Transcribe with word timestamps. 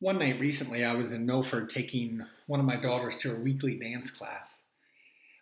One 0.00 0.18
night 0.18 0.40
recently, 0.40 0.82
I 0.82 0.94
was 0.94 1.12
in 1.12 1.26
Milford 1.26 1.68
taking 1.68 2.24
one 2.46 2.58
of 2.58 2.64
my 2.64 2.76
daughters 2.76 3.18
to 3.18 3.28
her 3.28 3.38
weekly 3.38 3.74
dance 3.74 4.10
class. 4.10 4.56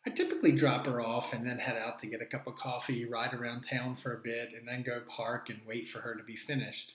I 0.05 0.11
typically 0.11 0.51
drop 0.51 0.85
her 0.87 1.01
off 1.01 1.33
and 1.33 1.47
then 1.47 1.61
head 1.61 1.77
out 1.77 2.01
to 2.01 2.09
get 2.09 2.23
a 2.23 2.27
cup 2.27 2.49
of 2.49 2.57
coffee, 2.57 3.05
ride 3.05 3.35
around 3.35 3.61
town 3.61 3.95
for 3.95 4.13
a 4.13 4.19
bit, 4.21 4.51
and 4.59 4.67
then 4.67 4.83
go 4.83 5.03
park 5.09 5.49
and 5.49 5.61
wait 5.65 5.89
for 5.89 6.01
her 6.01 6.17
to 6.17 6.25
be 6.25 6.35
finished. 6.35 6.95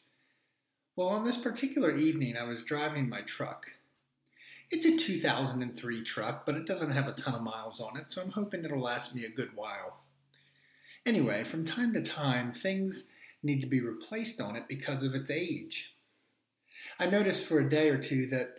Well, 0.97 1.08
on 1.08 1.24
this 1.24 1.38
particular 1.38 1.96
evening, 1.96 2.36
I 2.36 2.44
was 2.44 2.63
driving 2.63 3.08
my 3.08 3.22
truck. 3.22 3.68
It's 4.70 4.86
a 4.86 4.98
2003 4.98 6.04
truck, 6.04 6.46
but 6.46 6.56
it 6.56 6.66
doesn't 6.66 6.92
have 6.92 7.08
a 7.08 7.14
ton 7.14 7.36
of 7.36 7.44
miles 7.44 7.80
on 7.80 7.96
it, 7.96 8.12
so 8.12 8.22
I'm 8.22 8.32
hoping 8.32 8.66
it'll 8.66 8.82
last 8.82 9.16
me 9.16 9.24
a 9.24 9.30
good 9.30 9.56
while. 9.56 10.02
Anyway, 11.06 11.46
from 11.46 11.64
time 11.64 11.94
to 11.94 12.02
time, 12.02 12.52
things 12.52 13.06
need 13.42 13.62
to 13.62 13.68
be 13.68 13.80
replaced 13.80 14.42
on 14.42 14.58
it 14.58 14.68
because 14.68 15.02
of 15.02 15.16
its 15.16 15.32
age. 15.32 15.92
I 16.99 17.07
noticed 17.07 17.47
for 17.47 17.59
a 17.59 17.70
day 17.70 17.89
or 17.89 17.97
two 17.97 18.27
that 18.27 18.55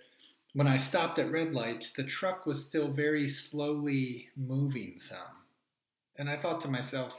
when 0.53 0.67
I 0.69 0.77
stopped 0.77 1.19
at 1.19 1.31
red 1.31 1.53
lights, 1.55 1.93
the 1.93 2.05
truck 2.05 2.47
was 2.47 2.65
still 2.65 2.89
very 2.89 3.29
slowly 3.29 4.29
moving 4.37 4.99
some. 4.99 5.19
And 6.17 6.31
I 6.31 6.37
thought 6.37 6.61
to 6.63 6.69
myself, 6.69 7.13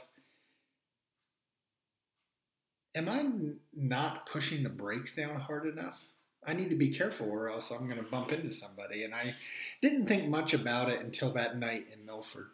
am 2.94 3.08
I 3.08 3.26
not 3.74 4.26
pushing 4.26 4.62
the 4.62 4.70
brakes 4.70 5.14
down 5.14 5.38
hard 5.40 5.66
enough? 5.66 5.98
I 6.46 6.54
need 6.54 6.70
to 6.70 6.76
be 6.76 6.88
careful 6.88 7.28
or 7.28 7.50
else 7.50 7.70
I'm 7.70 7.88
going 7.88 8.02
to 8.02 8.10
bump 8.10 8.32
into 8.32 8.52
somebody. 8.52 9.04
And 9.04 9.14
I 9.14 9.34
didn't 9.82 10.06
think 10.06 10.28
much 10.28 10.54
about 10.54 10.88
it 10.88 11.00
until 11.00 11.32
that 11.32 11.58
night 11.58 11.88
in 11.92 12.06
Milford. 12.06 12.46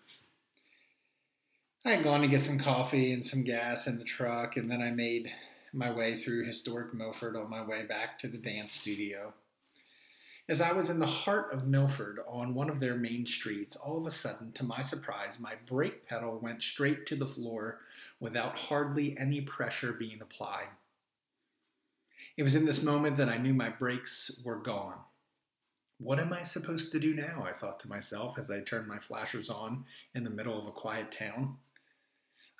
I 1.84 1.92
had 1.92 2.04
gone 2.04 2.22
to 2.22 2.28
get 2.28 2.42
some 2.42 2.58
coffee 2.58 3.12
and 3.12 3.24
some 3.24 3.42
gas 3.42 3.88
in 3.88 3.98
the 3.98 4.04
truck, 4.04 4.56
and 4.56 4.70
then 4.70 4.80
I 4.80 4.90
made 4.90 5.28
my 5.72 5.90
way 5.90 6.16
through 6.16 6.44
historic 6.44 6.92
Milford 6.92 7.36
on 7.36 7.48
my 7.48 7.62
way 7.62 7.84
back 7.84 8.18
to 8.18 8.28
the 8.28 8.38
dance 8.38 8.74
studio. 8.74 9.32
As 10.48 10.60
I 10.60 10.72
was 10.72 10.90
in 10.90 10.98
the 10.98 11.06
heart 11.06 11.52
of 11.52 11.66
Milford 11.66 12.18
on 12.26 12.54
one 12.54 12.68
of 12.68 12.80
their 12.80 12.96
main 12.96 13.24
streets, 13.24 13.76
all 13.76 13.96
of 13.98 14.06
a 14.06 14.10
sudden, 14.10 14.52
to 14.52 14.64
my 14.64 14.82
surprise, 14.82 15.38
my 15.38 15.54
brake 15.66 16.06
pedal 16.06 16.38
went 16.38 16.62
straight 16.62 17.06
to 17.06 17.16
the 17.16 17.26
floor 17.26 17.80
without 18.20 18.56
hardly 18.56 19.16
any 19.18 19.40
pressure 19.40 19.92
being 19.92 20.20
applied. 20.20 20.68
It 22.36 22.42
was 22.42 22.54
in 22.54 22.64
this 22.64 22.82
moment 22.82 23.16
that 23.18 23.28
I 23.28 23.38
knew 23.38 23.54
my 23.54 23.68
brakes 23.68 24.30
were 24.44 24.56
gone. 24.56 24.98
What 25.98 26.18
am 26.18 26.32
I 26.32 26.42
supposed 26.42 26.90
to 26.92 26.98
do 26.98 27.14
now? 27.14 27.46
I 27.48 27.52
thought 27.52 27.78
to 27.80 27.88
myself 27.88 28.36
as 28.36 28.50
I 28.50 28.60
turned 28.60 28.88
my 28.88 28.98
flashers 28.98 29.48
on 29.48 29.84
in 30.14 30.24
the 30.24 30.30
middle 30.30 30.58
of 30.58 30.66
a 30.66 30.72
quiet 30.72 31.12
town. 31.12 31.58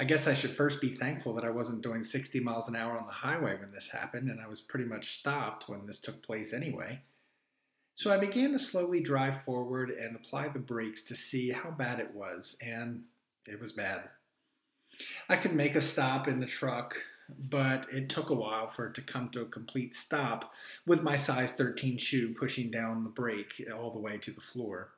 I 0.03 0.05
guess 0.05 0.27
I 0.27 0.35
should 0.35 0.57
first 0.57 0.81
be 0.81 0.89
thankful 0.89 1.33
that 1.35 1.45
I 1.45 1.51
wasn't 1.51 1.85
doing 1.85 2.03
60 2.03 2.41
miles 2.41 2.67
an 2.67 2.75
hour 2.75 2.99
on 2.99 3.07
the 3.07 3.13
highway 3.13 3.55
when 3.55 3.71
this 3.71 3.91
happened, 3.91 4.29
and 4.29 4.41
I 4.41 4.49
was 4.49 4.61
pretty 4.61 4.85
much 4.85 5.17
stopped 5.17 5.69
when 5.69 5.87
this 5.87 6.01
took 6.01 6.25
place 6.25 6.53
anyway. 6.53 7.03
So 7.95 8.11
I 8.11 8.19
began 8.19 8.51
to 8.51 8.59
slowly 8.59 8.99
drive 8.99 9.45
forward 9.45 9.91
and 9.91 10.17
apply 10.17 10.49
the 10.49 10.59
brakes 10.59 11.05
to 11.05 11.15
see 11.15 11.53
how 11.53 11.71
bad 11.71 12.01
it 12.01 12.17
was, 12.17 12.57
and 12.61 13.05
it 13.47 13.61
was 13.61 13.71
bad. 13.71 14.09
I 15.29 15.37
could 15.37 15.55
make 15.55 15.77
a 15.77 15.81
stop 15.81 16.27
in 16.27 16.41
the 16.41 16.47
truck, 16.47 16.97
but 17.39 17.87
it 17.93 18.09
took 18.09 18.31
a 18.31 18.35
while 18.35 18.67
for 18.67 18.89
it 18.89 18.95
to 18.95 19.03
come 19.03 19.29
to 19.29 19.43
a 19.43 19.47
complete 19.47 19.95
stop 19.95 20.53
with 20.85 21.05
my 21.05 21.15
size 21.15 21.53
13 21.53 21.99
shoe 21.99 22.35
pushing 22.37 22.73
down 22.73 23.05
the 23.05 23.11
brake 23.11 23.65
all 23.73 23.93
the 23.93 24.01
way 24.01 24.19
to 24.19 24.33
the 24.33 24.41
floor. 24.41 24.95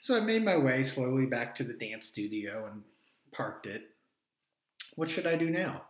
So 0.00 0.16
I 0.16 0.20
made 0.20 0.44
my 0.44 0.56
way 0.56 0.84
slowly 0.84 1.26
back 1.26 1.56
to 1.56 1.64
the 1.64 1.72
dance 1.72 2.06
studio 2.06 2.68
and 2.70 2.84
parked 3.32 3.66
it. 3.66 3.96
What 4.98 5.08
should 5.08 5.28
I 5.28 5.36
do 5.36 5.48
now? 5.48 5.82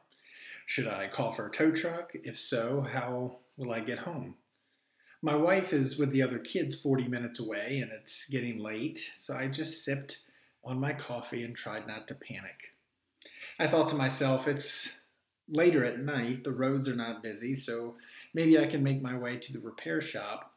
Should 0.67 0.87
I 0.87 1.09
call 1.09 1.33
for 1.33 1.47
a 1.47 1.51
tow 1.51 1.71
truck? 1.71 2.11
If 2.13 2.39
so, 2.39 2.83
how 2.83 3.39
will 3.57 3.73
I 3.73 3.81
get 3.81 4.01
home? 4.01 4.35
My 5.23 5.35
wife 5.35 5.73
is 5.73 5.97
with 5.97 6.13
the 6.13 6.21
other 6.21 6.39
kids 6.39 6.79
40 6.79 7.09
minutes 7.09 7.41
away 7.41 7.79
and 7.83 7.91
it's 7.91 8.27
getting 8.27 8.59
late, 8.59 9.01
so 9.17 9.35
I 9.35 9.49
just 9.49 9.83
sipped 9.83 10.19
on 10.63 10.79
my 10.79 10.93
coffee 10.93 11.43
and 11.43 11.57
tried 11.57 11.87
not 11.87 12.07
to 12.09 12.15
panic. 12.15 12.75
I 13.59 13.67
thought 13.67 13.89
to 13.89 13.95
myself, 13.95 14.47
it's 14.47 14.99
later 15.49 15.87
at 15.87 16.01
night, 16.01 16.45
the 16.45 16.53
roads 16.53 16.87
are 16.87 16.95
not 16.95 17.23
busy, 17.23 17.55
so 17.55 17.95
maybe 18.35 18.59
I 18.59 18.67
can 18.67 18.83
make 18.83 19.01
my 19.01 19.17
way 19.17 19.39
to 19.39 19.53
the 19.55 19.61
repair 19.61 20.03
shop 20.03 20.53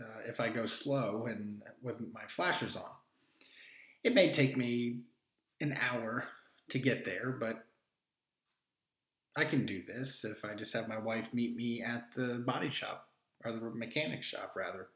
uh, 0.00 0.20
if 0.28 0.38
I 0.38 0.48
go 0.48 0.66
slow 0.66 1.26
and 1.28 1.60
with 1.82 1.96
my 2.14 2.22
flashers 2.28 2.76
on. 2.76 2.84
It 4.04 4.14
may 4.14 4.32
take 4.32 4.56
me 4.56 5.00
an 5.60 5.76
hour 5.76 6.28
to 6.68 6.78
get 6.78 7.04
there, 7.04 7.32
but 7.32 7.65
I 9.36 9.44
can 9.44 9.66
do 9.66 9.82
this 9.86 10.24
if 10.24 10.44
I 10.44 10.54
just 10.54 10.72
have 10.72 10.88
my 10.88 10.98
wife 10.98 11.26
meet 11.32 11.56
me 11.56 11.82
at 11.82 12.08
the 12.14 12.42
body 12.46 12.70
shop 12.70 13.08
or 13.44 13.52
the 13.52 13.60
mechanic 13.60 14.22
shop, 14.22 14.52
rather. 14.56 14.88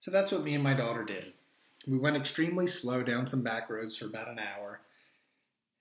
So 0.00 0.10
that's 0.10 0.32
what 0.32 0.44
me 0.44 0.54
and 0.54 0.64
my 0.64 0.74
daughter 0.74 1.04
did. 1.04 1.34
We 1.86 1.98
went 1.98 2.16
extremely 2.16 2.66
slow 2.66 3.02
down 3.02 3.26
some 3.26 3.42
back 3.42 3.68
roads 3.68 3.96
for 3.96 4.06
about 4.06 4.28
an 4.28 4.38
hour, 4.38 4.80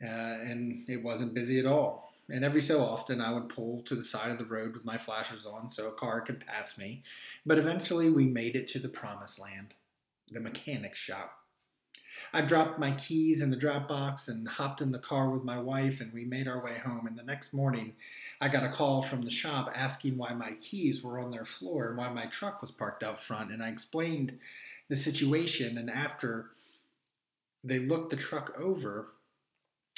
uh, 0.04 0.08
and 0.08 0.88
it 0.90 1.04
wasn't 1.04 1.34
busy 1.34 1.60
at 1.60 1.66
all. 1.66 2.14
And 2.30 2.44
every 2.44 2.62
so 2.62 2.84
often, 2.84 3.22
I 3.22 3.34
would 3.34 3.50
pull 3.50 3.84
to 3.84 3.96
the 3.96 4.04
side 4.04 4.32
of 4.32 4.38
the 4.38 4.46
road 4.46 4.74
with 4.74 4.84
my 4.84 4.98
flashers 4.98 5.46
on 5.46 5.70
so 5.70 5.88
a 5.88 5.92
car 5.92 6.20
could 6.20 6.46
pass 6.46 6.78
me. 6.78 7.04
But 7.46 7.58
eventually, 7.58 8.10
we 8.10 8.26
made 8.26 8.56
it 8.56 8.68
to 8.70 8.80
the 8.80 8.90
promised 8.90 9.40
land 9.40 9.74
the 10.30 10.42
mechanic 10.42 10.94
shop. 10.94 11.40
I 12.34 12.42
dropped 12.42 12.80
my 12.80 12.92
keys 12.92 13.42
in 13.42 13.50
the 13.50 13.56
drop 13.56 13.88
box 13.88 14.28
and 14.28 14.48
hopped 14.48 14.82
in 14.82 14.92
the 14.92 15.00
car 15.00 15.30
with 15.30 15.44
my 15.44 15.60
wife, 15.60 16.02
and 16.02 16.14
we 16.14 16.26
made 16.26 16.48
our 16.48 16.64
way 16.64 16.78
home. 16.78 17.08
And 17.08 17.18
the 17.18 17.24
next 17.24 17.54
morning, 17.54 17.94
I 18.40 18.50
got 18.50 18.64
a 18.64 18.72
call 18.72 19.02
from 19.02 19.24
the 19.24 19.32
shop 19.32 19.72
asking 19.74 20.18
why 20.18 20.34
my 20.34 20.54
keys 20.62 21.02
were 21.04 21.20
on 21.20 21.32
their 21.32 21.46
floor 21.46 21.90
and 21.90 21.98
why 21.98 22.10
my 22.10 22.26
truck 22.28 22.62
was 22.62 22.72
parked 22.72 23.04
out 23.04 23.24
front. 23.24 23.52
And 23.52 23.64
I 23.64 23.70
explained 23.70 24.38
the 24.90 24.96
situation. 24.96 25.78
And 25.78 25.90
after 25.90 26.52
they 27.64 27.80
looked 27.80 28.12
the 28.12 28.18
truck 28.18 28.54
over, 28.60 29.08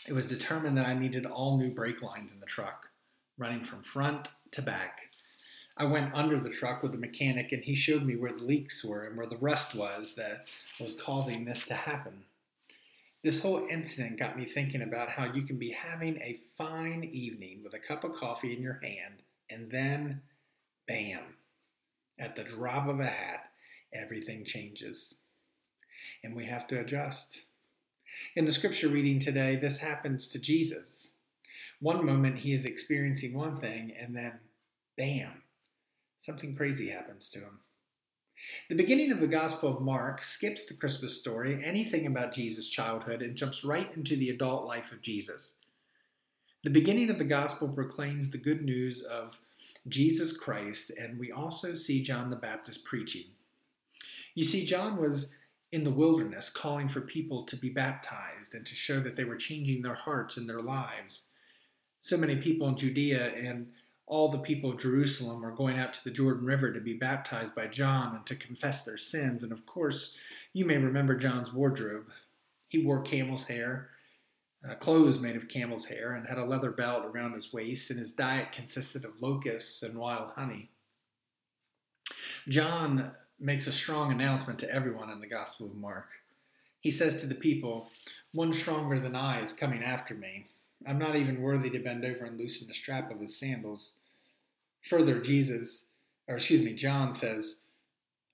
it 0.08 0.14
was 0.14 0.28
determined 0.28 0.78
that 0.78 0.86
I 0.86 0.94
needed 0.94 1.26
all 1.26 1.58
new 1.58 1.74
brake 1.74 2.02
lines 2.02 2.32
in 2.32 2.40
the 2.40 2.46
truck, 2.46 2.88
running 3.38 3.64
from 3.64 3.84
front 3.84 4.30
to 4.52 4.62
back. 4.62 5.00
I 5.80 5.86
went 5.86 6.14
under 6.14 6.38
the 6.42 6.50
truck 6.50 6.84
with 6.84 6.92
the 6.92 6.98
mechanic 6.98 7.54
and 7.54 7.64
he 7.64 7.74
showed 7.74 8.04
me 8.04 8.18
where 8.18 8.34
the 8.34 8.44
leaks 8.44 8.84
were 8.84 9.06
and 9.06 9.16
where 9.16 9.26
the 9.26 9.38
rust 9.38 9.74
was 9.74 10.14
that 10.16 10.50
was 10.78 10.94
causing 10.94 11.46
this 11.46 11.66
to 11.68 11.74
happen. 11.74 12.26
This 13.24 13.42
whole 13.42 13.66
incident 13.70 14.20
got 14.20 14.38
me 14.38 14.44
thinking 14.44 14.82
about 14.82 15.10
how 15.10 15.32
you 15.32 15.44
can 15.44 15.58
be 15.58 15.72
having 15.72 16.18
a 16.18 16.40
fine 16.58 17.06
evening 17.06 17.62
with 17.64 17.74
a 17.74 17.80
cup 17.80 18.04
of 18.04 18.14
coffee 18.14 18.54
in 18.54 18.62
your 18.62 18.82
hand 18.84 19.24
and 19.50 19.72
then, 19.72 20.22
bam, 20.86 21.22
at 22.20 22.36
the 22.36 22.44
drop 22.44 22.90
of 22.90 23.00
a 23.00 23.06
hat, 23.06 23.46
everything 23.94 24.44
changes. 24.44 25.16
And 26.24 26.36
we 26.36 26.46
have 26.46 26.68
to 26.68 26.80
adjust. 26.82 27.42
In 28.36 28.44
the 28.44 28.52
scripture 28.52 28.90
reading 28.90 29.20
today, 29.20 29.56
this 29.56 29.78
happens 29.78 30.28
to 30.30 30.40
Jesus. 30.40 31.14
One 31.80 32.06
moment 32.06 32.38
he 32.38 32.54
is 32.54 32.66
experiencing 32.66 33.34
one 33.34 33.62
thing, 33.62 33.94
and 33.98 34.16
then, 34.16 34.40
bam, 34.98 35.32
something 36.20 36.56
crazy 36.56 36.90
happens 36.90 37.30
to 37.30 37.40
him. 37.40 37.60
The 38.70 38.76
beginning 38.76 39.12
of 39.12 39.20
the 39.20 39.28
Gospel 39.28 39.70
of 39.70 39.82
Mark 39.82 40.24
skips 40.24 40.66
the 40.66 40.74
Christmas 40.74 41.20
story, 41.20 41.62
anything 41.64 42.08
about 42.08 42.34
Jesus' 42.34 42.70
childhood, 42.70 43.22
and 43.22 43.36
jumps 43.36 43.66
right 43.66 43.94
into 43.96 44.16
the 44.16 44.30
adult 44.30 44.66
life 44.66 44.92
of 44.92 45.02
Jesus. 45.02 45.56
The 46.64 46.70
beginning 46.70 47.10
of 47.10 47.18
the 47.18 47.26
Gospel 47.26 47.70
proclaims 47.70 48.30
the 48.30 48.38
good 48.38 48.64
news 48.64 49.02
of 49.02 49.40
Jesus 49.88 50.32
Christ, 50.32 50.92
and 51.00 51.20
we 51.20 51.32
also 51.32 51.74
see 51.74 52.02
John 52.02 52.30
the 52.30 52.36
Baptist 52.36 52.86
preaching. 52.86 53.26
You 54.36 54.44
see, 54.44 54.66
John 54.66 54.98
was 54.98 55.34
in 55.72 55.84
the 55.84 55.92
wilderness 55.92 56.50
calling 56.50 56.90
for 56.90 57.02
people 57.02 57.46
to 57.46 57.56
be 57.56 57.70
baptized 57.70 58.56
and 58.56 58.66
to 58.66 58.76
show 58.76 59.00
that 59.00 59.16
they 59.16 59.24
were 59.24 59.36
changing 59.36 59.82
their 59.82 59.96
hearts 59.96 60.38
and 60.38 60.50
their 60.50 60.62
lives. 60.62 61.28
So 62.00 62.18
many 62.18 62.38
people 62.38 62.68
in 62.68 62.78
Judea 62.78 63.34
and 63.36 63.68
all 64.10 64.30
the 64.30 64.40
people 64.40 64.72
of 64.72 64.80
Jerusalem 64.80 65.46
are 65.46 65.56
going 65.56 65.78
out 65.78 65.94
to 65.94 66.04
the 66.04 66.10
Jordan 66.10 66.46
River 66.46 66.74
to 66.74 66.82
be 66.82 66.94
baptized 66.94 67.54
by 67.54 67.68
John 67.68 68.16
and 68.16 68.26
to 68.26 68.36
confess 68.36 68.84
their 68.84 68.98
sins. 68.98 69.44
And 69.44 69.52
of 69.52 69.68
course, 69.68 70.16
you 70.52 70.66
may 70.66 70.78
remember 70.78 71.16
John's 71.16 71.54
wardrobe. 71.54 72.08
He 72.68 72.84
wore 72.84 73.02
camel's 73.02 73.44
hair, 73.44 73.92
uh, 74.68 74.76
clothes 74.76 75.20
made 75.20 75.36
of 75.36 75.48
camel's 75.48 75.86
hair, 75.86 76.14
and 76.14 76.28
had 76.28 76.40
a 76.40 76.44
leather 76.44 76.72
belt 76.72 77.06
around 77.06 77.34
his 77.34 77.54
waist, 77.54 77.92
and 77.92 78.00
his 78.00 78.12
diet 78.12 78.52
consisted 78.52 79.06
of 79.06 79.22
locusts 79.22 79.84
and 79.84 79.96
wild 79.96 80.32
honey. 80.36 80.72
John 82.48 83.12
makes 83.40 83.68
a 83.68 83.72
strong 83.72 84.12
announcement 84.12 84.58
to 84.60 84.74
everyone 84.74 85.12
in 85.12 85.20
the 85.20 85.28
Gospel 85.28 85.68
of 85.68 85.76
Mark. 85.76 86.08
He 86.82 86.90
says 86.90 87.18
to 87.18 87.28
the 87.28 87.36
people, 87.36 87.90
One 88.34 88.54
stronger 88.54 89.00
than 89.00 89.16
I 89.16 89.44
is 89.44 89.54
coming 89.54 89.84
after 89.84 90.16
me. 90.16 90.48
I'm 90.88 90.98
not 90.98 91.16
even 91.16 91.42
worthy 91.42 91.70
to 91.70 91.80
bend 91.80 92.06
over 92.06 92.26
and 92.26 92.40
loosen 92.40 92.68
the 92.68 92.74
strap 92.74 93.12
of 93.12 93.20
his 93.20 93.38
sandals. 93.38 93.94
Further, 94.90 95.20
Jesus, 95.20 95.86
or 96.28 96.36
excuse 96.38 96.62
me, 96.62 96.74
John 96.74 97.14
says, 97.14 97.60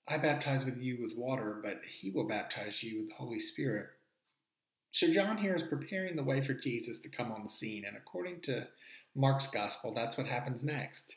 I 0.08 0.18
baptize 0.18 0.64
with 0.64 0.80
you 0.80 0.98
with 1.00 1.16
water, 1.16 1.60
but 1.62 1.80
he 1.86 2.10
will 2.10 2.26
baptize 2.28 2.82
you 2.82 2.98
with 2.98 3.08
the 3.08 3.14
Holy 3.14 3.40
Spirit. 3.40 3.88
So, 4.92 5.12
John 5.12 5.38
here 5.38 5.54
is 5.54 5.64
preparing 5.64 6.16
the 6.16 6.22
way 6.22 6.40
for 6.40 6.54
Jesus 6.54 7.00
to 7.00 7.08
come 7.08 7.32
on 7.32 7.42
the 7.42 7.48
scene, 7.48 7.84
and 7.86 7.96
according 7.96 8.40
to 8.42 8.68
Mark's 9.14 9.48
gospel, 9.48 9.92
that's 9.92 10.16
what 10.16 10.28
happens 10.28 10.62
next. 10.62 11.16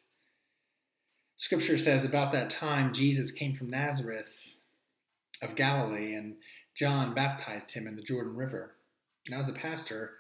Scripture 1.37 1.77
says 1.77 2.03
about 2.03 2.33
that 2.33 2.49
time 2.49 2.93
Jesus 2.93 3.31
came 3.31 3.53
from 3.53 3.69
Nazareth 3.69 4.55
of 5.41 5.55
Galilee 5.55 6.13
and 6.13 6.35
John 6.75 7.13
baptized 7.13 7.71
him 7.71 7.87
in 7.87 7.95
the 7.95 8.01
Jordan 8.01 8.35
River. 8.35 8.75
Now, 9.29 9.39
as 9.39 9.49
a 9.49 9.53
pastor, 9.53 10.11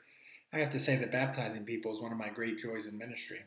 I 0.53 0.59
have 0.59 0.69
to 0.71 0.79
say 0.79 0.95
that 0.95 1.11
baptizing 1.11 1.65
people 1.65 1.93
is 1.93 2.01
one 2.01 2.11
of 2.11 2.17
my 2.17 2.29
great 2.29 2.57
joys 2.57 2.85
in 2.85 2.97
ministry. 2.97 3.39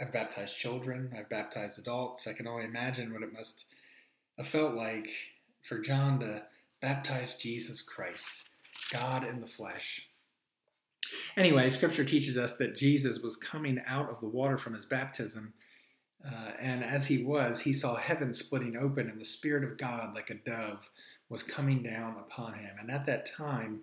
I've 0.00 0.12
baptized 0.12 0.56
children, 0.56 1.12
I've 1.16 1.28
baptized 1.28 1.78
adults. 1.78 2.26
I 2.26 2.32
can 2.32 2.46
only 2.46 2.64
imagine 2.64 3.12
what 3.12 3.22
it 3.22 3.32
must 3.32 3.66
have 4.38 4.46
felt 4.46 4.74
like 4.74 5.08
for 5.62 5.78
John 5.78 6.18
to 6.20 6.42
baptize 6.80 7.36
Jesus 7.36 7.82
Christ, 7.82 8.48
God 8.92 9.24
in 9.24 9.40
the 9.40 9.46
flesh. 9.46 10.08
Anyway, 11.36 11.68
scripture 11.68 12.04
teaches 12.04 12.38
us 12.38 12.56
that 12.56 12.76
Jesus 12.76 13.18
was 13.18 13.36
coming 13.36 13.80
out 13.86 14.10
of 14.10 14.20
the 14.20 14.28
water 14.28 14.56
from 14.56 14.74
his 14.74 14.86
baptism 14.86 15.52
uh, 16.24 16.52
and 16.60 16.84
as 16.84 17.06
he 17.06 17.22
was, 17.22 17.60
he 17.60 17.72
saw 17.72 17.96
heaven 17.96 18.32
splitting 18.32 18.76
open, 18.76 19.08
and 19.08 19.20
the 19.20 19.24
Spirit 19.24 19.64
of 19.64 19.78
God, 19.78 20.14
like 20.14 20.30
a 20.30 20.34
dove, 20.34 20.90
was 21.28 21.42
coming 21.42 21.82
down 21.82 22.16
upon 22.18 22.54
him. 22.54 22.76
And 22.78 22.90
at 22.90 23.06
that 23.06 23.26
time, 23.26 23.80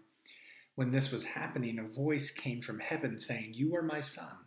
when 0.76 0.92
this 0.92 1.12
was 1.12 1.24
happening, 1.24 1.80
a 1.80 1.84
voice 1.84 2.32
came 2.32 2.62
from 2.62 2.80
heaven 2.80 3.20
saying, 3.20 3.54
You 3.56 3.76
are 3.76 3.82
my 3.82 4.00
Son, 4.00 4.38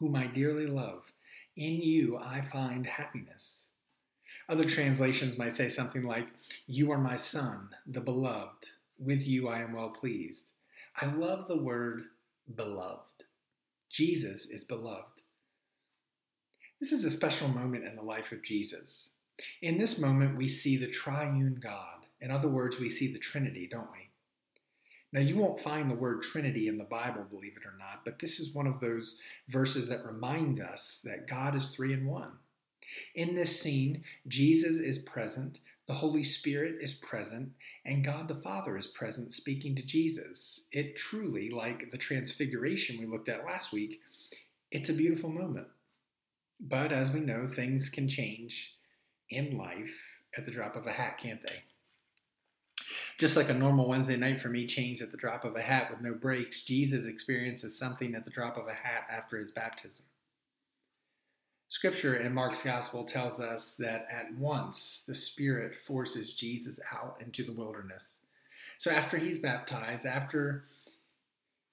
whom 0.00 0.16
I 0.16 0.26
dearly 0.26 0.66
love. 0.66 1.12
In 1.56 1.80
you 1.82 2.16
I 2.16 2.40
find 2.40 2.86
happiness. 2.86 3.68
Other 4.48 4.64
translations 4.64 5.38
might 5.38 5.52
say 5.52 5.68
something 5.68 6.02
like, 6.02 6.26
You 6.66 6.90
are 6.90 6.98
my 6.98 7.16
Son, 7.16 7.68
the 7.86 8.00
beloved. 8.00 8.70
With 8.98 9.22
you 9.22 9.48
I 9.48 9.60
am 9.60 9.74
well 9.74 9.90
pleased. 9.90 10.50
I 11.00 11.06
love 11.06 11.46
the 11.46 11.56
word 11.56 12.04
beloved. 12.54 13.24
Jesus 13.90 14.46
is 14.46 14.64
beloved. 14.64 15.22
This 16.80 16.92
is 16.92 17.04
a 17.04 17.10
special 17.10 17.48
moment 17.48 17.84
in 17.84 17.94
the 17.94 18.02
life 18.02 18.32
of 18.32 18.42
Jesus. 18.42 19.10
In 19.62 19.78
this 19.78 19.98
moment, 19.98 20.36
we 20.36 20.48
see 20.48 20.76
the 20.76 20.90
triune 20.90 21.58
God. 21.62 22.06
In 22.20 22.30
other 22.30 22.48
words, 22.48 22.78
we 22.78 22.90
see 22.90 23.12
the 23.12 23.18
Trinity, 23.18 23.68
don't 23.70 23.88
we? 23.92 24.09
Now, 25.12 25.20
you 25.20 25.36
won't 25.36 25.60
find 25.60 25.90
the 25.90 25.96
word 25.96 26.22
Trinity 26.22 26.68
in 26.68 26.78
the 26.78 26.84
Bible, 26.84 27.24
believe 27.28 27.56
it 27.56 27.66
or 27.66 27.76
not, 27.78 28.04
but 28.04 28.20
this 28.20 28.38
is 28.38 28.54
one 28.54 28.68
of 28.68 28.78
those 28.78 29.18
verses 29.48 29.88
that 29.88 30.06
remind 30.06 30.60
us 30.60 31.00
that 31.04 31.28
God 31.28 31.56
is 31.56 31.70
three 31.70 31.92
in 31.92 32.06
one. 32.06 32.32
In 33.14 33.34
this 33.34 33.60
scene, 33.60 34.04
Jesus 34.28 34.76
is 34.76 34.98
present, 34.98 35.58
the 35.88 35.94
Holy 35.94 36.22
Spirit 36.22 36.76
is 36.80 36.94
present, 36.94 37.50
and 37.84 38.04
God 38.04 38.28
the 38.28 38.36
Father 38.36 38.78
is 38.78 38.86
present 38.86 39.34
speaking 39.34 39.74
to 39.74 39.82
Jesus. 39.82 40.66
It 40.70 40.96
truly, 40.96 41.50
like 41.50 41.90
the 41.90 41.98
transfiguration 41.98 42.98
we 42.98 43.06
looked 43.06 43.28
at 43.28 43.44
last 43.44 43.72
week, 43.72 44.00
it's 44.70 44.88
a 44.88 44.94
beautiful 44.94 45.30
moment. 45.30 45.66
But 46.60 46.92
as 46.92 47.10
we 47.10 47.18
know, 47.18 47.48
things 47.48 47.88
can 47.88 48.08
change 48.08 48.74
in 49.30 49.58
life 49.58 49.94
at 50.36 50.44
the 50.44 50.52
drop 50.52 50.76
of 50.76 50.86
a 50.86 50.92
hat, 50.92 51.18
can't 51.18 51.42
they? 51.42 51.64
Just 53.20 53.36
like 53.36 53.50
a 53.50 53.54
normal 53.54 53.86
Wednesday 53.86 54.16
night 54.16 54.40
for 54.40 54.48
me 54.48 54.66
changed 54.66 55.02
at 55.02 55.10
the 55.10 55.18
drop 55.18 55.44
of 55.44 55.54
a 55.54 55.60
hat 55.60 55.90
with 55.90 56.00
no 56.00 56.14
brakes, 56.14 56.62
Jesus 56.62 57.04
experiences 57.04 57.78
something 57.78 58.14
at 58.14 58.24
the 58.24 58.30
drop 58.30 58.56
of 58.56 58.66
a 58.66 58.72
hat 58.72 59.04
after 59.10 59.36
his 59.36 59.50
baptism. 59.50 60.06
Scripture 61.68 62.16
in 62.16 62.32
Mark's 62.32 62.62
Gospel 62.62 63.04
tells 63.04 63.38
us 63.38 63.76
that 63.76 64.06
at 64.10 64.32
once 64.38 65.04
the 65.06 65.14
Spirit 65.14 65.76
forces 65.76 66.32
Jesus 66.32 66.80
out 66.90 67.18
into 67.20 67.44
the 67.44 67.52
wilderness. 67.52 68.20
So 68.78 68.90
after 68.90 69.18
he's 69.18 69.36
baptized, 69.36 70.06
after 70.06 70.64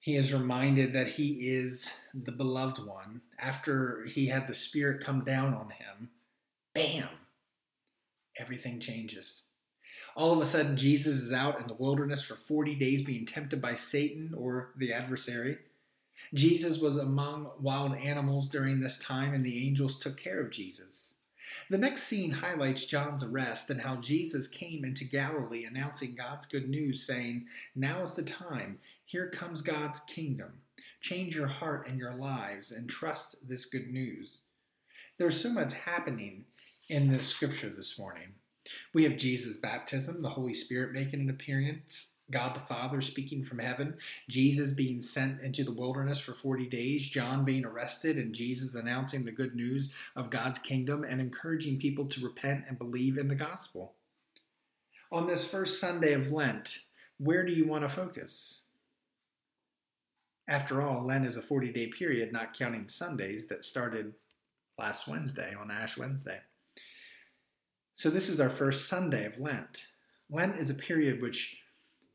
he 0.00 0.16
is 0.16 0.34
reminded 0.34 0.92
that 0.92 1.08
he 1.08 1.48
is 1.48 1.88
the 2.12 2.30
beloved 2.30 2.86
one. 2.86 3.22
After 3.38 4.04
he 4.04 4.26
had 4.26 4.48
the 4.48 4.54
Spirit 4.54 5.02
come 5.02 5.24
down 5.24 5.54
on 5.54 5.70
him, 5.70 6.10
bam, 6.74 7.08
everything 8.38 8.80
changes. 8.80 9.44
All 10.18 10.32
of 10.32 10.40
a 10.40 10.50
sudden, 10.50 10.76
Jesus 10.76 11.22
is 11.22 11.30
out 11.30 11.60
in 11.60 11.68
the 11.68 11.74
wilderness 11.74 12.24
for 12.24 12.34
40 12.34 12.74
days 12.74 13.02
being 13.02 13.24
tempted 13.24 13.62
by 13.62 13.76
Satan 13.76 14.34
or 14.36 14.70
the 14.76 14.92
adversary. 14.92 15.58
Jesus 16.34 16.78
was 16.78 16.98
among 16.98 17.52
wild 17.60 17.94
animals 17.94 18.48
during 18.48 18.80
this 18.80 18.98
time, 18.98 19.32
and 19.32 19.46
the 19.46 19.64
angels 19.64 19.96
took 19.96 20.20
care 20.20 20.40
of 20.40 20.50
Jesus. 20.50 21.14
The 21.70 21.78
next 21.78 22.08
scene 22.08 22.32
highlights 22.32 22.84
John's 22.84 23.22
arrest 23.22 23.70
and 23.70 23.82
how 23.82 24.00
Jesus 24.00 24.48
came 24.48 24.84
into 24.84 25.04
Galilee 25.04 25.64
announcing 25.64 26.16
God's 26.16 26.46
good 26.46 26.68
news, 26.68 27.06
saying, 27.06 27.46
Now 27.76 28.02
is 28.02 28.14
the 28.14 28.22
time. 28.22 28.80
Here 29.04 29.30
comes 29.30 29.62
God's 29.62 30.00
kingdom. 30.08 30.62
Change 31.00 31.36
your 31.36 31.46
heart 31.46 31.86
and 31.86 31.96
your 31.96 32.14
lives 32.14 32.72
and 32.72 32.90
trust 32.90 33.36
this 33.46 33.66
good 33.66 33.88
news. 33.88 34.40
There's 35.16 35.40
so 35.40 35.50
much 35.50 35.74
happening 35.74 36.46
in 36.88 37.08
this 37.08 37.28
scripture 37.28 37.70
this 37.70 37.96
morning. 37.96 38.34
We 38.92 39.04
have 39.04 39.16
Jesus' 39.16 39.56
baptism, 39.56 40.22
the 40.22 40.30
Holy 40.30 40.54
Spirit 40.54 40.92
making 40.92 41.20
an 41.20 41.30
appearance, 41.30 42.12
God 42.30 42.54
the 42.54 42.60
Father 42.60 43.00
speaking 43.00 43.44
from 43.44 43.58
heaven, 43.58 43.96
Jesus 44.28 44.72
being 44.72 45.00
sent 45.00 45.40
into 45.40 45.64
the 45.64 45.72
wilderness 45.72 46.18
for 46.20 46.34
40 46.34 46.66
days, 46.68 47.06
John 47.06 47.44
being 47.44 47.64
arrested, 47.64 48.16
and 48.16 48.34
Jesus 48.34 48.74
announcing 48.74 49.24
the 49.24 49.32
good 49.32 49.54
news 49.54 49.90
of 50.14 50.30
God's 50.30 50.58
kingdom 50.58 51.04
and 51.04 51.20
encouraging 51.20 51.78
people 51.78 52.06
to 52.06 52.24
repent 52.24 52.64
and 52.68 52.78
believe 52.78 53.16
in 53.16 53.28
the 53.28 53.34
gospel. 53.34 53.94
On 55.10 55.26
this 55.26 55.48
first 55.48 55.80
Sunday 55.80 56.12
of 56.12 56.30
Lent, 56.30 56.80
where 57.18 57.44
do 57.44 57.52
you 57.52 57.66
want 57.66 57.82
to 57.82 57.88
focus? 57.88 58.62
After 60.46 60.82
all, 60.82 61.04
Lent 61.04 61.26
is 61.26 61.36
a 61.36 61.42
40 61.42 61.72
day 61.72 61.86
period, 61.86 62.32
not 62.32 62.56
counting 62.56 62.88
Sundays 62.88 63.46
that 63.46 63.64
started 63.64 64.14
last 64.78 65.08
Wednesday 65.08 65.54
on 65.58 65.70
Ash 65.70 65.96
Wednesday. 65.96 66.40
So, 67.98 68.10
this 68.10 68.28
is 68.28 68.38
our 68.38 68.48
first 68.48 68.86
Sunday 68.86 69.26
of 69.26 69.40
Lent. 69.40 69.86
Lent 70.30 70.54
is 70.54 70.70
a 70.70 70.74
period 70.74 71.20
which 71.20 71.56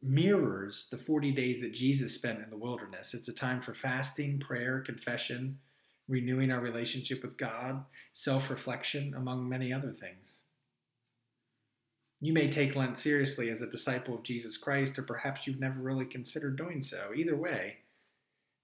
mirrors 0.02 0.88
the 0.90 0.98
40 0.98 1.34
days 1.34 1.60
that 1.60 1.74
Jesus 1.74 2.16
spent 2.16 2.42
in 2.42 2.50
the 2.50 2.56
wilderness. 2.56 3.14
It's 3.14 3.28
a 3.28 3.34
time 3.34 3.60
for 3.62 3.74
fasting, 3.74 4.40
prayer, 4.40 4.80
confession, 4.80 5.60
renewing 6.08 6.52
our 6.54 6.62
relationship 6.62 7.22
with 7.22 7.38
God, 7.38 7.84
self 8.14 8.50
reflection, 8.50 9.14
among 9.14 9.50
many 9.50 9.74
other 9.74 9.92
things. 9.92 10.44
You 12.22 12.32
may 12.32 12.50
take 12.50 12.78
Lent 12.78 12.98
seriously 12.98 13.50
as 13.50 13.62
a 13.62 13.70
disciple 13.70 14.16
of 14.16 14.24
Jesus 14.24 14.56
Christ, 14.56 14.98
or 14.98 15.04
perhaps 15.04 15.46
you've 15.46 15.60
never 15.60 15.82
really 15.82 16.06
considered 16.06 16.56
doing 16.56 16.82
so. 16.82 17.10
Either 17.14 17.36
way, 17.36 17.80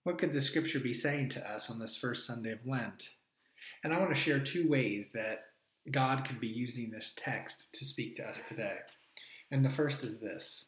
what 0.03 0.17
could 0.17 0.31
the 0.31 0.39
scripture 0.39 0.79
be 0.79 0.93
saying 0.93 1.27
to 1.31 1.51
us 1.51 1.69
on 1.69 1.79
this 1.79 1.97
first 1.97 2.25
Sunday 2.25 2.53
of 2.53 2.65
Lent? 2.65 3.09
And 3.83 3.93
I 3.93 3.99
want 3.99 4.15
to 4.15 4.21
share 4.21 4.39
two 4.39 4.69
ways 4.69 5.09
that 5.13 5.48
God 5.91 6.25
could 6.25 6.39
be 6.39 6.47
using 6.47 6.91
this 6.91 7.13
text 7.17 7.73
to 7.73 7.85
speak 7.85 8.15
to 8.15 8.27
us 8.27 8.41
today. 8.47 8.77
And 9.51 9.65
the 9.65 9.69
first 9.69 10.03
is 10.03 10.19
this 10.19 10.65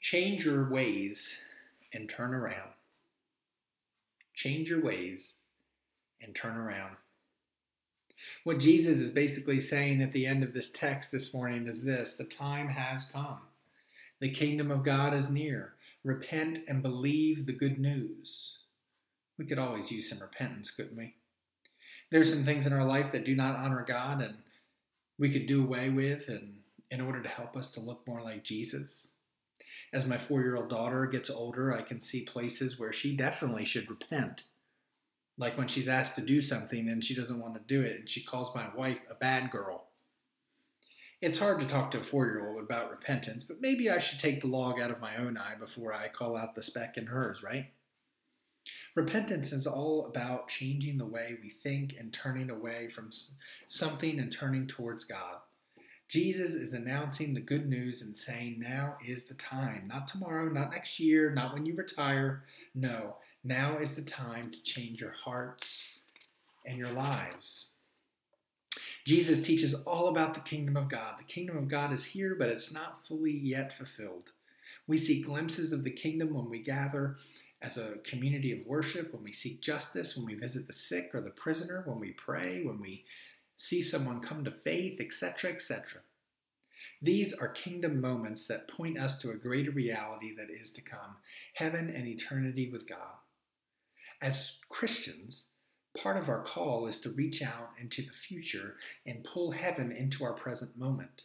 change 0.00 0.44
your 0.44 0.70
ways 0.70 1.38
and 1.92 2.08
turn 2.08 2.34
around. 2.34 2.70
Change 4.34 4.68
your 4.68 4.82
ways 4.82 5.34
and 6.20 6.34
turn 6.34 6.56
around. 6.56 6.96
What 8.44 8.58
Jesus 8.58 8.98
is 8.98 9.10
basically 9.10 9.60
saying 9.60 10.02
at 10.02 10.12
the 10.12 10.26
end 10.26 10.42
of 10.42 10.54
this 10.54 10.70
text 10.70 11.12
this 11.12 11.34
morning 11.34 11.66
is 11.66 11.82
this 11.82 12.14
the 12.14 12.24
time 12.24 12.68
has 12.68 13.04
come. 13.06 13.40
The 14.20 14.30
kingdom 14.30 14.70
of 14.70 14.84
God 14.84 15.14
is 15.14 15.28
near 15.28 15.74
repent 16.04 16.58
and 16.68 16.82
believe 16.82 17.46
the 17.46 17.52
good 17.52 17.78
news. 17.78 18.58
We 19.38 19.46
could 19.46 19.58
always 19.58 19.90
use 19.90 20.08
some 20.10 20.20
repentance, 20.20 20.70
couldn't 20.70 20.96
we? 20.96 21.14
There's 22.14 22.32
some 22.32 22.44
things 22.44 22.64
in 22.64 22.72
our 22.72 22.84
life 22.84 23.10
that 23.10 23.24
do 23.24 23.34
not 23.34 23.58
honor 23.58 23.84
God 23.84 24.22
and 24.22 24.36
we 25.18 25.32
could 25.32 25.48
do 25.48 25.64
away 25.64 25.88
with 25.88 26.28
and 26.28 26.58
in 26.88 27.00
order 27.00 27.20
to 27.20 27.28
help 27.28 27.56
us 27.56 27.72
to 27.72 27.80
look 27.80 28.06
more 28.06 28.22
like 28.22 28.44
Jesus. 28.44 29.08
As 29.92 30.06
my 30.06 30.16
four 30.16 30.40
year 30.40 30.54
old 30.54 30.70
daughter 30.70 31.06
gets 31.06 31.28
older, 31.28 31.74
I 31.74 31.82
can 31.82 32.00
see 32.00 32.22
places 32.22 32.78
where 32.78 32.92
she 32.92 33.16
definitely 33.16 33.64
should 33.64 33.90
repent. 33.90 34.44
Like 35.36 35.58
when 35.58 35.66
she's 35.66 35.88
asked 35.88 36.14
to 36.14 36.20
do 36.20 36.40
something 36.40 36.88
and 36.88 37.04
she 37.04 37.16
doesn't 37.16 37.40
want 37.40 37.54
to 37.54 37.60
do 37.66 37.82
it, 37.82 37.98
and 37.98 38.08
she 38.08 38.22
calls 38.22 38.54
my 38.54 38.72
wife 38.76 39.00
a 39.10 39.14
bad 39.14 39.50
girl. 39.50 39.86
It's 41.20 41.38
hard 41.38 41.58
to 41.58 41.66
talk 41.66 41.90
to 41.90 42.00
a 42.00 42.04
four 42.04 42.26
year 42.26 42.48
old 42.48 42.62
about 42.62 42.92
repentance, 42.92 43.42
but 43.42 43.60
maybe 43.60 43.90
I 43.90 43.98
should 43.98 44.20
take 44.20 44.40
the 44.40 44.46
log 44.46 44.80
out 44.80 44.92
of 44.92 45.00
my 45.00 45.16
own 45.16 45.36
eye 45.36 45.56
before 45.58 45.92
I 45.92 46.06
call 46.06 46.36
out 46.36 46.54
the 46.54 46.62
speck 46.62 46.96
in 46.96 47.06
hers, 47.06 47.42
right? 47.42 47.72
Repentance 48.94 49.52
is 49.52 49.66
all 49.66 50.06
about 50.06 50.48
changing 50.48 50.98
the 50.98 51.04
way 51.04 51.36
we 51.42 51.50
think 51.50 51.94
and 51.98 52.12
turning 52.12 52.48
away 52.48 52.88
from 52.88 53.10
something 53.66 54.20
and 54.20 54.32
turning 54.32 54.68
towards 54.68 55.02
God. 55.02 55.38
Jesus 56.08 56.54
is 56.54 56.72
announcing 56.72 57.34
the 57.34 57.40
good 57.40 57.68
news 57.68 58.02
and 58.02 58.16
saying, 58.16 58.60
Now 58.60 58.96
is 59.04 59.24
the 59.24 59.34
time. 59.34 59.88
Not 59.88 60.06
tomorrow, 60.06 60.48
not 60.48 60.70
next 60.70 61.00
year, 61.00 61.30
not 61.30 61.54
when 61.54 61.66
you 61.66 61.74
retire. 61.74 62.44
No, 62.72 63.16
now 63.42 63.78
is 63.78 63.96
the 63.96 64.02
time 64.02 64.52
to 64.52 64.62
change 64.62 65.00
your 65.00 65.12
hearts 65.12 65.88
and 66.64 66.78
your 66.78 66.90
lives. 66.90 67.70
Jesus 69.04 69.42
teaches 69.42 69.74
all 69.74 70.08
about 70.08 70.34
the 70.34 70.40
kingdom 70.40 70.76
of 70.76 70.88
God. 70.88 71.14
The 71.18 71.24
kingdom 71.24 71.56
of 71.56 71.68
God 71.68 71.92
is 71.92 72.04
here, 72.04 72.36
but 72.38 72.48
it's 72.48 72.72
not 72.72 73.04
fully 73.04 73.32
yet 73.32 73.76
fulfilled. 73.76 74.30
We 74.86 74.96
see 74.96 75.20
glimpses 75.20 75.72
of 75.72 75.82
the 75.82 75.90
kingdom 75.90 76.32
when 76.32 76.48
we 76.48 76.60
gather 76.60 77.16
as 77.64 77.78
a 77.78 77.96
community 78.04 78.52
of 78.52 78.66
worship, 78.66 79.14
when 79.14 79.24
we 79.24 79.32
seek 79.32 79.62
justice, 79.62 80.16
when 80.16 80.26
we 80.26 80.34
visit 80.34 80.66
the 80.66 80.72
sick 80.74 81.10
or 81.14 81.22
the 81.22 81.30
prisoner, 81.30 81.82
when 81.86 81.98
we 81.98 82.12
pray, 82.12 82.62
when 82.62 82.78
we 82.78 83.04
see 83.56 83.80
someone 83.80 84.20
come 84.20 84.44
to 84.44 84.50
faith, 84.50 85.00
etc., 85.00 85.50
etc. 85.50 86.02
These 87.00 87.32
are 87.32 87.48
kingdom 87.48 88.00
moments 88.00 88.46
that 88.46 88.68
point 88.68 88.98
us 88.98 89.18
to 89.18 89.30
a 89.30 89.36
greater 89.36 89.70
reality 89.70 90.34
that 90.36 90.50
is 90.50 90.70
to 90.72 90.82
come 90.82 91.16
heaven 91.54 91.90
and 91.94 92.06
eternity 92.06 92.68
with 92.70 92.86
God. 92.86 93.16
As 94.20 94.52
Christians, 94.68 95.46
part 95.96 96.18
of 96.18 96.28
our 96.28 96.42
call 96.42 96.86
is 96.86 97.00
to 97.00 97.10
reach 97.10 97.40
out 97.40 97.70
into 97.80 98.02
the 98.02 98.12
future 98.12 98.76
and 99.06 99.24
pull 99.24 99.52
heaven 99.52 99.90
into 99.90 100.22
our 100.22 100.34
present 100.34 100.76
moment. 100.76 101.22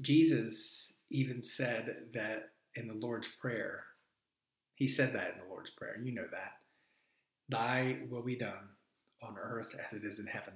Jesus 0.00 0.92
even 1.08 1.42
said 1.42 2.08
that 2.14 2.50
in 2.74 2.88
the 2.88 2.94
Lord's 2.94 3.28
Prayer. 3.28 3.84
He 4.76 4.86
said 4.86 5.14
that 5.14 5.32
in 5.32 5.40
the 5.40 5.48
Lord's 5.50 5.70
Prayer. 5.70 5.98
You 6.00 6.14
know 6.14 6.26
that. 6.30 6.58
Thy 7.48 7.98
will 8.08 8.22
be 8.22 8.36
done 8.36 8.68
on 9.22 9.36
earth 9.38 9.74
as 9.74 9.92
it 9.92 10.04
is 10.04 10.18
in 10.18 10.26
heaven. 10.26 10.54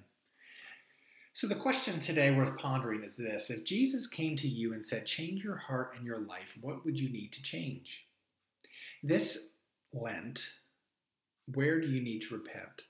So, 1.32 1.46
the 1.46 1.54
question 1.54 2.00
today 2.00 2.30
worth 2.30 2.58
pondering 2.58 3.02
is 3.02 3.16
this 3.16 3.50
If 3.50 3.64
Jesus 3.64 4.06
came 4.06 4.36
to 4.36 4.48
you 4.48 4.74
and 4.74 4.84
said, 4.84 5.06
Change 5.06 5.42
your 5.42 5.56
heart 5.56 5.94
and 5.96 6.04
your 6.04 6.20
life, 6.20 6.56
what 6.60 6.84
would 6.84 6.98
you 6.98 7.08
need 7.08 7.32
to 7.32 7.42
change? 7.42 8.04
This 9.02 9.48
Lent, 9.92 10.46
where 11.54 11.80
do 11.80 11.86
you 11.88 12.02
need 12.02 12.20
to 12.22 12.34
repent? 12.34 12.82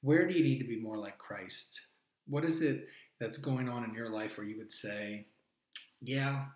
Where 0.00 0.26
do 0.26 0.34
you 0.34 0.42
need 0.42 0.58
to 0.58 0.66
be 0.66 0.80
more 0.80 0.96
like 0.96 1.18
Christ? 1.18 1.82
What 2.26 2.44
is 2.44 2.62
it 2.62 2.88
that's 3.20 3.38
going 3.38 3.68
on 3.68 3.84
in 3.84 3.94
your 3.94 4.08
life 4.08 4.38
where 4.38 4.46
you 4.46 4.58
would 4.58 4.72
say, 4.72 5.26
Yeah, 6.00 6.46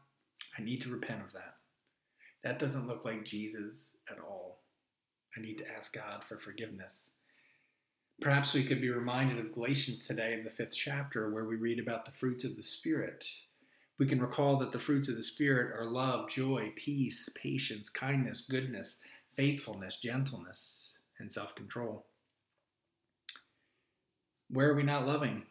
I 0.59 0.63
need 0.63 0.81
to 0.83 0.91
repent 0.91 1.23
of 1.23 1.33
that? 1.33 1.56
That 2.47 2.61
doesn't 2.61 2.87
look 2.87 3.05
like 3.05 3.25
Jesus 3.25 3.97
at 4.09 4.21
all. 4.21 4.61
I 5.37 5.41
need 5.41 5.59
to 5.59 5.69
ask 5.69 5.93
God 5.93 6.23
for 6.29 6.39
forgiveness. 6.39 7.11
Perhaps 8.21 8.55
we 8.55 8.65
could 8.65 8.81
be 8.81 8.89
reminded 8.89 9.41
of 9.41 9.53
Galatians 9.53 10.07
today 10.07 10.33
in 10.33 10.45
the 10.45 10.53
fifth 10.53 10.73
chapter, 10.73 11.29
where 11.29 11.47
we 11.47 11.57
read 11.57 11.81
about 11.81 12.05
the 12.05 12.13
fruits 12.13 12.45
of 12.45 12.55
the 12.55 12.63
Spirit. 12.63 13.27
We 13.99 14.07
can 14.07 14.21
recall 14.21 14.59
that 14.59 14.71
the 14.71 14.79
fruits 14.79 15.09
of 15.09 15.17
the 15.17 15.25
Spirit 15.25 15.77
are 15.77 15.85
love, 15.85 16.31
joy, 16.31 16.73
peace, 16.77 17.29
patience, 17.35 17.91
kindness, 17.91 18.47
goodness, 18.49 18.99
faithfulness, 19.35 19.97
gentleness, 19.97 20.93
and 21.19 21.33
self 21.33 21.53
control. 21.57 22.07
Where 24.51 24.71
are 24.71 24.77
we 24.77 24.85
not 24.85 25.05
loving? 25.05 25.43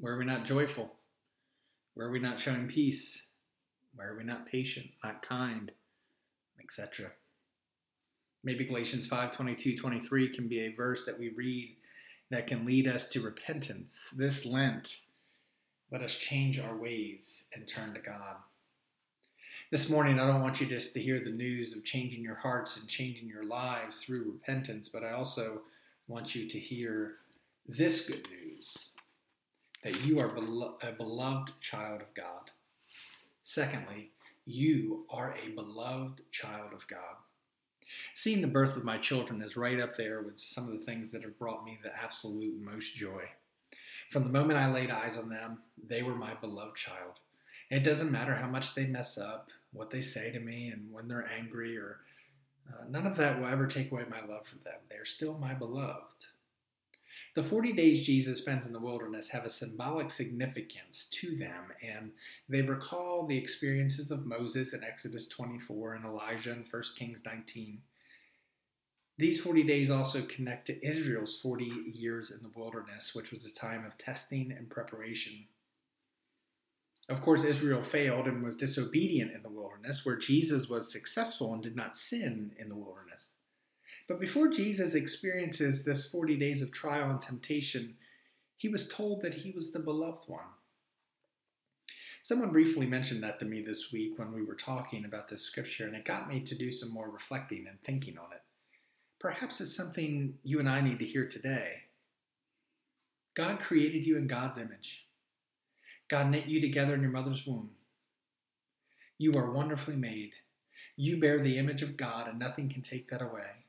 Where 0.00 0.14
are 0.14 0.18
we 0.18 0.24
not 0.24 0.44
joyful? 0.44 0.92
Where 1.94 2.08
are 2.08 2.12
we 2.12 2.18
not 2.18 2.40
showing 2.40 2.66
peace? 2.66 3.28
Where 3.94 4.12
are 4.12 4.16
we 4.16 4.24
not 4.24 4.46
patient, 4.46 4.86
not 5.04 5.22
kind, 5.22 5.70
etc.? 6.70 7.10
Maybe 8.44 8.64
Galatians 8.64 9.06
5 9.06 9.32
22 9.32 9.76
23 9.76 10.34
can 10.34 10.48
be 10.48 10.60
a 10.60 10.72
verse 10.72 11.04
that 11.04 11.18
we 11.18 11.30
read 11.30 11.76
that 12.30 12.46
can 12.46 12.64
lead 12.64 12.86
us 12.86 13.08
to 13.08 13.20
repentance. 13.20 14.08
This 14.16 14.46
Lent, 14.46 15.00
let 15.90 16.00
us 16.00 16.16
change 16.16 16.58
our 16.58 16.76
ways 16.76 17.44
and 17.52 17.66
turn 17.66 17.92
to 17.94 18.00
God. 18.00 18.36
This 19.72 19.90
morning, 19.90 20.18
I 20.18 20.26
don't 20.26 20.42
want 20.42 20.60
you 20.60 20.66
just 20.66 20.94
to 20.94 21.02
hear 21.02 21.20
the 21.20 21.30
news 21.30 21.76
of 21.76 21.84
changing 21.84 22.22
your 22.22 22.36
hearts 22.36 22.76
and 22.76 22.88
changing 22.88 23.28
your 23.28 23.44
lives 23.44 24.02
through 24.02 24.32
repentance, 24.32 24.88
but 24.88 25.04
I 25.04 25.12
also 25.12 25.62
want 26.08 26.34
you 26.34 26.48
to 26.48 26.58
hear 26.58 27.16
this 27.68 28.06
good 28.06 28.26
news 28.30 28.92
that 29.84 30.04
you 30.04 30.18
are 30.20 30.34
a 30.82 30.92
beloved 30.92 31.52
child 31.60 32.00
of 32.00 32.14
God. 32.14 32.50
Secondly, 33.42 34.10
you 34.50 35.06
are 35.10 35.34
a 35.34 35.54
beloved 35.54 36.22
child 36.32 36.72
of 36.72 36.86
God. 36.88 37.16
Seeing 38.14 38.40
the 38.40 38.48
birth 38.48 38.76
of 38.76 38.84
my 38.84 38.98
children 38.98 39.42
is 39.42 39.56
right 39.56 39.80
up 39.80 39.96
there 39.96 40.22
with 40.22 40.38
some 40.38 40.68
of 40.68 40.78
the 40.78 40.84
things 40.84 41.12
that 41.12 41.22
have 41.22 41.38
brought 41.38 41.64
me 41.64 41.78
the 41.82 41.96
absolute 41.96 42.60
most 42.64 42.94
joy. 42.94 43.24
From 44.10 44.24
the 44.24 44.30
moment 44.30 44.58
I 44.58 44.70
laid 44.70 44.90
eyes 44.90 45.16
on 45.16 45.28
them, 45.28 45.58
they 45.88 46.02
were 46.02 46.14
my 46.14 46.34
beloved 46.34 46.76
child. 46.76 47.20
It 47.70 47.84
doesn't 47.84 48.10
matter 48.10 48.34
how 48.34 48.48
much 48.48 48.74
they 48.74 48.86
mess 48.86 49.16
up, 49.16 49.48
what 49.72 49.90
they 49.90 50.00
say 50.00 50.32
to 50.32 50.40
me, 50.40 50.68
and 50.68 50.92
when 50.92 51.06
they're 51.06 51.30
angry, 51.38 51.78
or 51.78 52.00
uh, 52.68 52.84
none 52.88 53.06
of 53.06 53.16
that 53.16 53.40
will 53.40 53.48
ever 53.48 53.66
take 53.66 53.92
away 53.92 54.04
my 54.10 54.20
love 54.20 54.46
for 54.46 54.58
them. 54.64 54.74
They 54.88 54.96
are 54.96 55.04
still 55.04 55.34
my 55.34 55.54
beloved. 55.54 56.26
The 57.36 57.44
40 57.44 57.74
days 57.74 58.04
Jesus 58.04 58.38
spends 58.38 58.66
in 58.66 58.72
the 58.72 58.80
wilderness 58.80 59.28
have 59.28 59.44
a 59.44 59.50
symbolic 59.50 60.10
significance 60.10 61.08
to 61.12 61.36
them, 61.36 61.72
and 61.80 62.10
they 62.48 62.62
recall 62.62 63.24
the 63.24 63.38
experiences 63.38 64.10
of 64.10 64.26
Moses 64.26 64.72
in 64.72 64.82
Exodus 64.82 65.28
24 65.28 65.94
and 65.94 66.04
Elijah 66.04 66.50
in 66.50 66.64
1 66.68 66.82
Kings 66.96 67.20
19. 67.24 67.82
These 69.16 69.40
40 69.42 69.62
days 69.62 69.90
also 69.90 70.22
connect 70.22 70.66
to 70.66 70.84
Israel's 70.84 71.38
40 71.40 71.64
years 71.92 72.32
in 72.32 72.42
the 72.42 72.58
wilderness, 72.58 73.14
which 73.14 73.30
was 73.30 73.44
a 73.44 73.54
time 73.54 73.84
of 73.84 73.96
testing 73.96 74.50
and 74.50 74.68
preparation. 74.68 75.44
Of 77.08 77.20
course, 77.20 77.44
Israel 77.44 77.82
failed 77.82 78.26
and 78.26 78.42
was 78.42 78.56
disobedient 78.56 79.32
in 79.32 79.42
the 79.42 79.50
wilderness, 79.50 80.04
where 80.04 80.16
Jesus 80.16 80.68
was 80.68 80.90
successful 80.90 81.52
and 81.52 81.62
did 81.62 81.76
not 81.76 81.98
sin 81.98 82.54
in 82.58 82.68
the 82.68 82.76
wilderness. 82.76 83.29
But 84.10 84.18
before 84.18 84.48
Jesus 84.48 84.96
experiences 84.96 85.84
this 85.84 86.10
40 86.10 86.36
days 86.36 86.62
of 86.62 86.72
trial 86.72 87.10
and 87.10 87.22
temptation, 87.22 87.94
he 88.56 88.68
was 88.68 88.88
told 88.88 89.22
that 89.22 89.34
he 89.34 89.52
was 89.52 89.70
the 89.70 89.78
beloved 89.78 90.24
one. 90.26 90.50
Someone 92.20 92.50
briefly 92.50 92.86
mentioned 92.86 93.22
that 93.22 93.38
to 93.38 93.44
me 93.44 93.62
this 93.62 93.92
week 93.92 94.18
when 94.18 94.32
we 94.32 94.42
were 94.42 94.56
talking 94.56 95.04
about 95.04 95.28
this 95.28 95.42
scripture, 95.42 95.86
and 95.86 95.94
it 95.94 96.04
got 96.04 96.28
me 96.28 96.40
to 96.40 96.58
do 96.58 96.72
some 96.72 96.92
more 96.92 97.08
reflecting 97.08 97.66
and 97.68 97.80
thinking 97.82 98.18
on 98.18 98.32
it. 98.32 98.42
Perhaps 99.20 99.60
it's 99.60 99.76
something 99.76 100.34
you 100.42 100.58
and 100.58 100.68
I 100.68 100.80
need 100.80 100.98
to 100.98 101.06
hear 101.06 101.28
today. 101.28 101.74
God 103.36 103.60
created 103.60 104.08
you 104.08 104.16
in 104.16 104.26
God's 104.26 104.58
image. 104.58 105.06
God 106.08 106.30
knit 106.30 106.46
you 106.46 106.60
together 106.60 106.94
in 106.94 107.02
your 107.02 107.12
mother's 107.12 107.46
womb. 107.46 107.70
You 109.18 109.34
are 109.34 109.52
wonderfully 109.52 109.94
made. 109.94 110.32
You 110.96 111.20
bear 111.20 111.40
the 111.40 111.58
image 111.58 111.82
of 111.82 111.96
God, 111.96 112.26
and 112.26 112.40
nothing 112.40 112.68
can 112.68 112.82
take 112.82 113.08
that 113.10 113.22
away. 113.22 113.59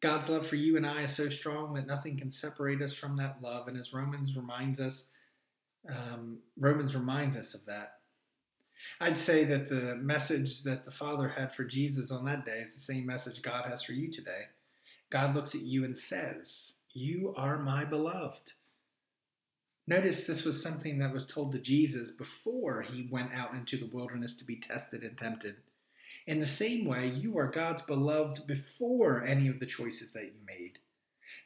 God's 0.00 0.28
love 0.28 0.46
for 0.46 0.56
you 0.56 0.76
and 0.76 0.86
I 0.86 1.02
is 1.02 1.16
so 1.16 1.28
strong 1.28 1.74
that 1.74 1.86
nothing 1.86 2.16
can 2.18 2.30
separate 2.30 2.80
us 2.80 2.92
from 2.92 3.16
that 3.16 3.38
love. 3.42 3.66
And 3.66 3.76
as 3.76 3.92
Romans 3.92 4.36
reminds 4.36 4.78
us, 4.80 5.04
um, 5.88 6.38
Romans 6.56 6.94
reminds 6.94 7.36
us 7.36 7.54
of 7.54 7.64
that. 7.66 7.94
I'd 9.00 9.18
say 9.18 9.44
that 9.44 9.68
the 9.68 9.96
message 9.96 10.62
that 10.62 10.84
the 10.84 10.90
Father 10.92 11.28
had 11.28 11.54
for 11.54 11.64
Jesus 11.64 12.10
on 12.12 12.24
that 12.26 12.44
day 12.44 12.64
is 12.66 12.74
the 12.74 12.80
same 12.80 13.06
message 13.06 13.42
God 13.42 13.64
has 13.66 13.82
for 13.82 13.92
you 13.92 14.10
today. 14.10 14.46
God 15.10 15.34
looks 15.34 15.54
at 15.54 15.62
you 15.62 15.84
and 15.84 15.98
says, 15.98 16.74
You 16.92 17.34
are 17.36 17.58
my 17.58 17.84
beloved. 17.84 18.52
Notice 19.86 20.26
this 20.26 20.44
was 20.44 20.62
something 20.62 20.98
that 20.98 21.14
was 21.14 21.26
told 21.26 21.52
to 21.52 21.58
Jesus 21.58 22.10
before 22.10 22.82
he 22.82 23.08
went 23.10 23.32
out 23.34 23.54
into 23.54 23.78
the 23.78 23.90
wilderness 23.90 24.36
to 24.36 24.44
be 24.44 24.56
tested 24.56 25.02
and 25.02 25.16
tempted. 25.16 25.56
In 26.28 26.40
the 26.40 26.46
same 26.46 26.84
way, 26.84 27.08
you 27.08 27.38
are 27.38 27.46
God's 27.46 27.80
beloved 27.80 28.46
before 28.46 29.24
any 29.24 29.48
of 29.48 29.60
the 29.60 29.66
choices 29.66 30.12
that 30.12 30.24
you 30.24 30.32
made, 30.46 30.78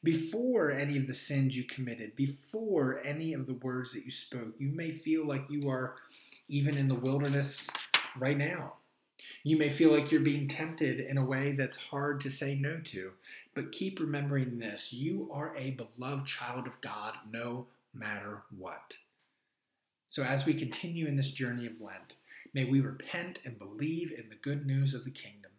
before 0.02 0.72
any 0.72 0.96
of 0.96 1.06
the 1.06 1.14
sins 1.14 1.56
you 1.56 1.62
committed, 1.62 2.16
before 2.16 3.00
any 3.04 3.32
of 3.32 3.46
the 3.46 3.54
words 3.54 3.92
that 3.92 4.04
you 4.04 4.10
spoke. 4.10 4.54
You 4.58 4.70
may 4.70 4.90
feel 4.90 5.24
like 5.24 5.44
you 5.48 5.70
are 5.70 5.94
even 6.48 6.76
in 6.76 6.88
the 6.88 6.96
wilderness 6.96 7.68
right 8.18 8.36
now. 8.36 8.72
You 9.44 9.56
may 9.56 9.70
feel 9.70 9.92
like 9.92 10.10
you're 10.10 10.20
being 10.20 10.48
tempted 10.48 10.98
in 10.98 11.16
a 11.16 11.24
way 11.24 11.52
that's 11.52 11.76
hard 11.76 12.20
to 12.22 12.30
say 12.30 12.56
no 12.56 12.80
to, 12.86 13.12
but 13.54 13.70
keep 13.70 14.00
remembering 14.00 14.58
this 14.58 14.92
you 14.92 15.30
are 15.32 15.54
a 15.56 15.78
beloved 15.96 16.26
child 16.26 16.66
of 16.66 16.80
God 16.80 17.14
no 17.30 17.68
matter 17.94 18.42
what. 18.50 18.94
So, 20.08 20.24
as 20.24 20.44
we 20.44 20.54
continue 20.54 21.06
in 21.06 21.16
this 21.16 21.30
journey 21.30 21.66
of 21.66 21.80
Lent, 21.80 22.16
May 22.54 22.64
we 22.64 22.80
repent 22.80 23.40
and 23.44 23.58
believe 23.58 24.12
in 24.12 24.28
the 24.28 24.36
good 24.36 24.66
news 24.66 24.92
of 24.94 25.04
the 25.04 25.10
kingdom. 25.10 25.52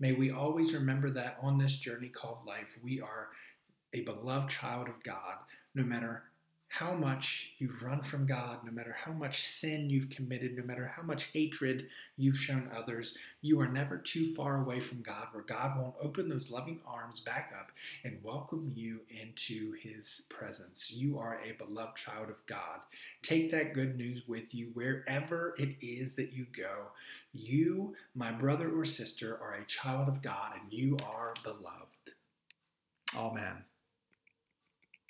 May 0.00 0.12
we 0.12 0.30
always 0.30 0.74
remember 0.74 1.10
that 1.10 1.38
on 1.40 1.56
this 1.56 1.76
journey 1.76 2.08
called 2.08 2.38
life, 2.44 2.76
we 2.82 3.00
are 3.00 3.28
a 3.92 4.00
beloved 4.00 4.50
child 4.50 4.88
of 4.88 5.04
God, 5.04 5.36
no 5.74 5.84
matter 5.84 6.24
how 6.78 6.92
much 6.92 7.52
you've 7.58 7.84
run 7.84 8.02
from 8.02 8.26
God, 8.26 8.58
no 8.64 8.72
matter 8.72 8.96
how 8.98 9.12
much 9.12 9.46
sin 9.46 9.88
you've 9.88 10.10
committed, 10.10 10.56
no 10.56 10.64
matter 10.64 10.90
how 10.96 11.04
much 11.04 11.28
hatred 11.32 11.86
you've 12.16 12.36
shown 12.36 12.68
others, 12.74 13.16
you 13.42 13.60
are 13.60 13.68
never 13.68 13.96
too 13.96 14.34
far 14.34 14.60
away 14.60 14.80
from 14.80 15.00
God 15.00 15.28
where 15.30 15.44
God 15.44 15.78
won't 15.78 15.94
open 16.00 16.28
those 16.28 16.50
loving 16.50 16.80
arms 16.84 17.20
back 17.20 17.52
up 17.56 17.70
and 18.02 18.18
welcome 18.24 18.72
you 18.74 19.02
into 19.08 19.74
his 19.74 20.22
presence. 20.28 20.90
You 20.90 21.16
are 21.16 21.38
a 21.44 21.64
beloved 21.64 21.96
child 21.96 22.28
of 22.28 22.44
God. 22.48 22.80
Take 23.22 23.52
that 23.52 23.74
good 23.74 23.96
news 23.96 24.22
with 24.26 24.52
you 24.52 24.70
wherever 24.74 25.54
it 25.56 25.76
is 25.80 26.16
that 26.16 26.32
you 26.32 26.44
go. 26.56 26.88
You, 27.32 27.94
my 28.16 28.32
brother 28.32 28.76
or 28.76 28.84
sister, 28.84 29.38
are 29.40 29.54
a 29.54 29.66
child 29.66 30.08
of 30.08 30.22
God 30.22 30.54
and 30.60 30.72
you 30.72 30.96
are 31.08 31.34
beloved. 31.44 32.10
Amen. 33.16 33.62